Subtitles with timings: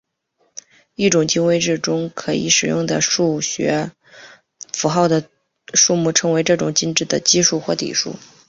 [0.95, 3.91] 一种进位制中可以使用的数字
[4.73, 5.29] 符号的
[5.75, 8.15] 数目称为这种进位制的基数或底数。